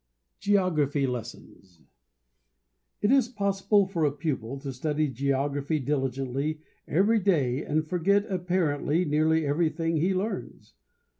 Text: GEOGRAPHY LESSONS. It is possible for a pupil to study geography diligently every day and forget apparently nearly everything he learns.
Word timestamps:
GEOGRAPHY 0.39 1.05
LESSONS. 1.05 1.81
It 3.03 3.11
is 3.11 3.27
possible 3.29 3.85
for 3.85 4.03
a 4.03 4.11
pupil 4.11 4.57
to 4.61 4.73
study 4.73 5.07
geography 5.09 5.77
diligently 5.77 6.59
every 6.87 7.19
day 7.19 7.63
and 7.63 7.85
forget 7.85 8.25
apparently 8.27 9.05
nearly 9.05 9.45
everything 9.45 9.97
he 9.97 10.11
learns. 10.15 10.73